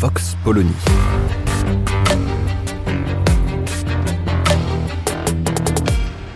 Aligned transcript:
Vox 0.00 0.36
Polony. 0.44 0.70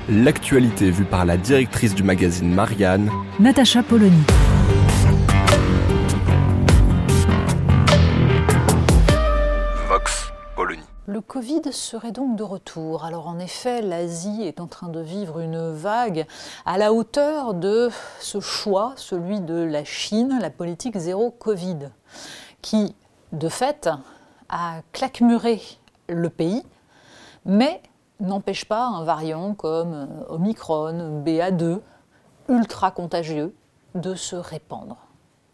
L'actualité 0.09 0.91
vue 0.91 1.05
par 1.05 1.25
la 1.25 1.37
directrice 1.37 1.95
du 1.95 2.03
magazine 2.03 2.53
Marianne, 2.53 3.09
Natacha 3.39 3.85
Polony. 3.85 4.11
Vox 9.89 10.33
Polony. 10.57 10.83
Le 11.07 11.21
Covid 11.21 11.63
serait 11.71 12.11
donc 12.11 12.35
de 12.35 12.43
retour. 12.43 13.05
Alors 13.05 13.29
en 13.29 13.39
effet, 13.39 13.81
l'Asie 13.81 14.43
est 14.43 14.59
en 14.59 14.67
train 14.67 14.89
de 14.89 14.99
vivre 14.99 15.39
une 15.39 15.71
vague 15.71 16.27
à 16.67 16.79
la 16.79 16.93
hauteur 16.93 17.55
de 17.55 17.91
ce 18.19 18.41
choix, 18.41 18.95
celui 18.97 19.41
de 19.41 19.55
la 19.55 19.85
Chine, 19.85 20.37
la 20.41 20.51
politique 20.51 20.99
zéro 20.99 21.31
Covid, 21.31 21.91
qui 22.61 22.97
de 23.33 23.49
fait 23.49 23.89
a 24.49 24.83
claquemuré 24.93 25.61
le 26.09 26.29
pays, 26.29 26.63
mais 27.45 27.83
n'empêche 28.21 28.65
pas 28.65 28.85
un 28.85 29.05
variant 29.05 29.55
comme 29.55 29.95
euh, 29.95 30.07
Omicron, 30.29 31.23
BA2, 31.25 31.81
ultra 32.49 32.91
contagieux, 32.91 33.55
de 33.95 34.15
se 34.15 34.37
répandre. 34.37 34.97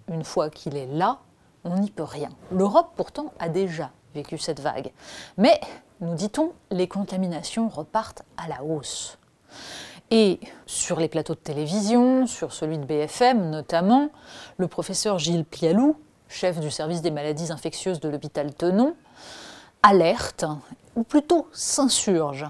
Une 0.09 0.25
fois 0.25 0.51
qu'il 0.51 0.77
est 0.77 0.87
là, 0.87 1.19
on 1.65 1.79
n'y 1.79 1.91
peut 1.91 2.05
rien. 2.05 2.31
L'Europe 2.53 2.93
pourtant 2.97 3.33
a 3.39 3.49
déjà 3.49 3.91
vécu 4.15 4.39
cette 4.39 4.61
vague. 4.61 4.93
Mais, 5.37 5.61
nous 6.01 6.15
dit-on, 6.15 6.53
les 6.71 6.89
contaminations 6.89 7.69
repartent 7.69 8.23
à 8.37 8.49
la 8.49 8.63
hausse. 8.63 9.19
Et 10.11 10.41
sur 10.67 10.99
les 10.99 11.09
plateaux 11.09 11.35
de 11.35 11.41
télévision, 11.41 12.27
sur 12.27 12.53
celui 12.53 12.79
de 12.79 12.85
BFM 12.85 13.51
notamment, 13.51 14.09
le 14.57 14.67
professeur 14.67 15.19
Gilles 15.19 15.45
Plialou, 15.45 15.97
chef 16.29 16.61
du 16.61 16.71
service 16.71 17.03
des 17.03 17.11
maladies 17.11 17.51
infectieuses 17.53 18.01
de 18.01 18.09
l'hôpital 18.09 18.53
Tenon, 18.55 18.95
alerte, 19.83 20.45
ou 20.97 21.03
plutôt 21.03 21.49
s'insurge. 21.53 22.47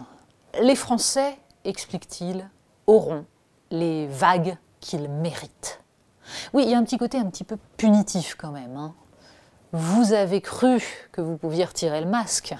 Les 0.60 0.74
Français, 0.74 1.36
explique-t-il, 1.64 2.48
auront 2.86 3.24
les 3.70 4.06
vagues 4.06 4.56
qu'ils 4.80 5.08
méritent. 5.08 5.80
Oui, 6.52 6.64
il 6.64 6.70
y 6.70 6.74
a 6.74 6.78
un 6.78 6.84
petit 6.84 6.98
côté 6.98 7.18
un 7.18 7.26
petit 7.26 7.44
peu 7.44 7.56
punitif 7.76 8.34
quand 8.38 8.50
même. 8.50 8.76
hein. 8.76 8.94
Vous 9.72 10.12
avez 10.12 10.40
cru 10.40 10.82
que 11.12 11.20
vous 11.20 11.36
pouviez 11.36 11.64
retirer 11.64 12.00
le 12.00 12.06
masque. 12.06 12.54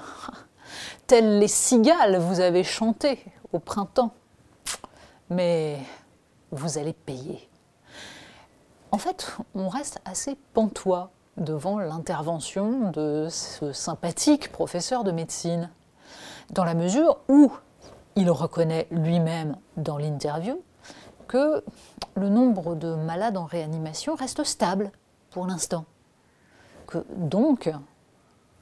Tels 1.06 1.38
les 1.38 1.48
cigales, 1.48 2.18
vous 2.18 2.40
avez 2.40 2.64
chanté 2.64 3.24
au 3.52 3.58
printemps. 3.58 4.12
Mais 5.30 5.78
vous 6.50 6.78
allez 6.78 6.92
payer. 6.92 7.48
En 8.90 8.98
fait, 8.98 9.36
on 9.54 9.68
reste 9.68 10.00
assez 10.04 10.36
pantois 10.54 11.10
devant 11.36 11.78
l'intervention 11.78 12.90
de 12.90 13.28
ce 13.30 13.72
sympathique 13.72 14.50
professeur 14.50 15.04
de 15.04 15.12
médecine, 15.12 15.70
dans 16.50 16.64
la 16.64 16.74
mesure 16.74 17.18
où 17.28 17.52
il 18.16 18.30
reconnaît 18.30 18.88
lui-même 18.90 19.56
dans 19.76 19.98
l'interview 19.98 20.60
que 21.28 21.62
le 22.16 22.28
nombre 22.28 22.74
de 22.74 22.94
malades 22.94 23.36
en 23.36 23.44
réanimation 23.44 24.14
reste 24.14 24.42
stable 24.44 24.90
pour 25.30 25.46
l'instant. 25.46 25.84
Que 26.86 27.04
donc, 27.14 27.70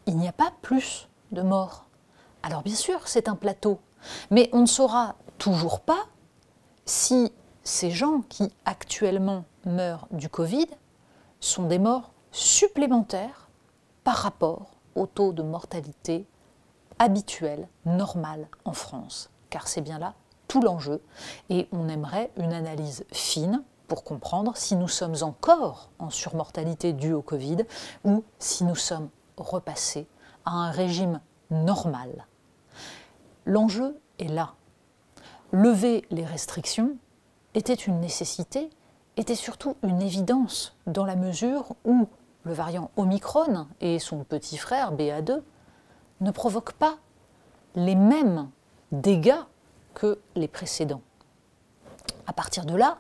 il 0.07 0.17
n'y 0.17 0.29
a 0.29 0.33
pas 0.33 0.53
plus 0.61 1.09
de 1.31 1.43
morts. 1.43 1.87
Alors 2.43 2.63
bien 2.63 2.75
sûr, 2.75 3.07
c'est 3.07 3.29
un 3.29 3.37
plateau, 3.37 3.79
mais 4.31 4.51
on 4.53 4.61
ne 4.61 4.67
saura 4.67 5.15
toujours 5.39 5.81
pas 5.81 6.05
si 6.85 7.33
ces 7.63 7.91
gens 7.91 8.23
qui 8.29 8.53
actuellement 8.65 9.45
meurent 9.67 10.09
du 10.11 10.29
Covid 10.29 10.67
sont 11.41 11.67
des 11.67 11.79
morts 11.79 12.13
supplémentaires 12.33 13.49
par 14.05 14.17
rapport 14.17 14.71
au 14.95 15.07
taux 15.07 15.33
de 15.33 15.43
mortalité 15.43 16.27
habituel, 16.99 17.69
normal 17.85 18.49
en 18.65 18.73
France. 18.73 19.31
Car 19.51 19.69
c'est 19.69 19.83
bien 19.83 19.99
là 19.99 20.15
tout 20.49 20.61
l'enjeu 20.61 21.03
et 21.51 21.69
on 21.73 21.89
aimerait 21.89 22.31
une 22.37 22.53
analyse 22.53 23.05
fine 23.13 23.63
pour 23.89 24.05
comprendre 24.05 24.57
si 24.57 24.77
nous 24.77 24.89
sommes 24.89 25.17
encore 25.23 25.91
en 25.99 26.11
surmortalité 26.11 26.93
due 26.93 27.13
au 27.13 27.23
Covid 27.23 27.59
ou 28.05 28.25
si 28.39 28.65
nous 28.65 28.77
sommes 28.77 29.09
repassés 29.37 30.07
à 30.45 30.53
un 30.53 30.71
régime 30.71 31.21
normal. 31.51 32.27
L'enjeu 33.45 34.01
est 34.19 34.29
là. 34.29 34.55
Lever 35.53 36.05
les 36.11 36.25
restrictions 36.25 36.97
était 37.55 37.75
une 37.75 38.01
nécessité, 38.01 38.71
était 39.17 39.35
surtout 39.35 39.77
une 39.83 40.03
évidence 40.03 40.77
dans 40.87 41.05
la 41.05 41.17
mesure 41.17 41.75
où 41.85 42.07
le 42.45 42.53
variant 42.53 42.91
Omicron 42.97 43.67
et 43.81 43.99
son 43.99 44.25
petit 44.25 44.57
frère 44.57 44.93
BA2 44.95 45.43
ne 46.21 46.31
provoquent 46.31 46.75
pas 46.75 46.97
les 47.75 47.95
mêmes 47.95 48.49
dégâts 48.93 49.43
que 49.95 50.19
les 50.35 50.49
précédents. 50.49 51.03
À 52.27 52.33
partir 52.33 52.65
de 52.67 52.77
là, 52.77 52.99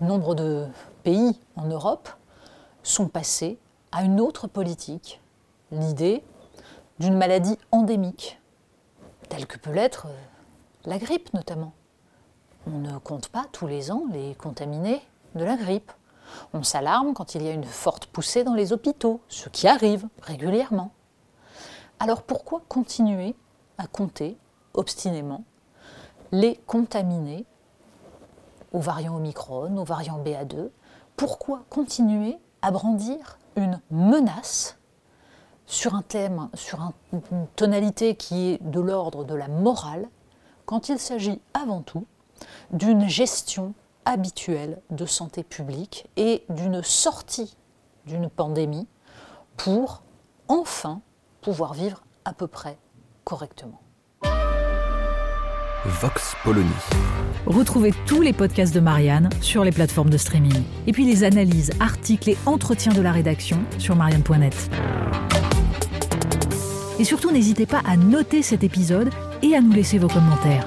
nombre 0.00 0.34
de 0.34 0.66
pays 1.02 1.38
en 1.56 1.66
Europe 1.66 2.08
sont 2.82 3.08
passés 3.08 3.58
à 3.92 4.02
une 4.02 4.20
autre 4.20 4.46
politique, 4.46 5.20
l'idée 5.70 6.24
d'une 6.98 7.16
maladie 7.16 7.58
endémique, 7.70 8.40
telle 9.28 9.46
que 9.46 9.58
peut 9.58 9.72
l'être 9.72 10.06
la 10.84 10.98
grippe 10.98 11.32
notamment. 11.34 11.72
On 12.66 12.78
ne 12.78 12.98
compte 12.98 13.28
pas 13.28 13.44
tous 13.52 13.66
les 13.66 13.90
ans 13.90 14.04
les 14.10 14.34
contaminés 14.34 15.02
de 15.34 15.44
la 15.44 15.56
grippe. 15.56 15.92
On 16.52 16.62
s'alarme 16.62 17.12
quand 17.14 17.34
il 17.34 17.42
y 17.42 17.48
a 17.48 17.52
une 17.52 17.64
forte 17.64 18.06
poussée 18.06 18.44
dans 18.44 18.54
les 18.54 18.72
hôpitaux, 18.72 19.20
ce 19.28 19.48
qui 19.48 19.68
arrive 19.68 20.06
régulièrement. 20.22 20.90
Alors 22.00 22.22
pourquoi 22.22 22.62
continuer 22.68 23.34
à 23.78 23.86
compter 23.86 24.36
obstinément 24.72 25.44
les 26.32 26.56
contaminés 26.66 27.44
au 28.72 28.80
variant 28.80 29.16
Omicron, 29.16 29.76
au 29.76 29.84
variant 29.84 30.18
BA2 30.18 30.70
Pourquoi 31.16 31.62
continuer 31.70 32.38
à 32.62 32.70
brandir 32.70 33.38
une 33.56 33.80
menace 33.90 34.76
sur 35.66 35.94
un 35.94 36.02
thème, 36.02 36.48
sur 36.54 36.80
un- 36.82 36.92
une 37.12 37.46
tonalité 37.54 38.16
qui 38.16 38.48
est 38.52 38.62
de 38.62 38.80
l'ordre 38.80 39.22
de 39.24 39.34
la 39.34 39.48
morale, 39.48 40.08
quand 40.66 40.88
il 40.88 40.98
s'agit 40.98 41.40
avant 41.52 41.82
tout 41.82 42.04
d'une 42.72 43.08
gestion 43.08 43.74
habituelle 44.04 44.80
de 44.90 45.06
santé 45.06 45.42
publique 45.42 46.06
et 46.16 46.44
d'une 46.48 46.82
sortie 46.82 47.56
d'une 48.06 48.28
pandémie 48.28 48.86
pour 49.56 50.02
enfin 50.48 51.00
pouvoir 51.40 51.74
vivre 51.74 52.02
à 52.24 52.32
peu 52.32 52.46
près 52.46 52.78
correctement. 53.24 53.80
Vox 55.86 56.34
Polony. 56.42 56.70
Retrouvez 57.46 57.92
tous 58.06 58.22
les 58.22 58.32
podcasts 58.32 58.74
de 58.74 58.80
Marianne 58.80 59.28
sur 59.42 59.64
les 59.64 59.70
plateformes 59.70 60.08
de 60.08 60.16
streaming. 60.16 60.62
Et 60.86 60.92
puis 60.92 61.04
les 61.04 61.24
analyses, 61.24 61.70
articles 61.78 62.30
et 62.30 62.38
entretiens 62.46 62.92
de 62.92 63.02
la 63.02 63.12
rédaction 63.12 63.58
sur 63.78 63.94
marianne.net. 63.94 64.70
Et 66.98 67.04
surtout, 67.04 67.30
n'hésitez 67.30 67.66
pas 67.66 67.82
à 67.84 67.96
noter 67.98 68.40
cet 68.40 68.64
épisode 68.64 69.10
et 69.42 69.54
à 69.54 69.60
nous 69.60 69.72
laisser 69.72 69.98
vos 69.98 70.08
commentaires. 70.08 70.66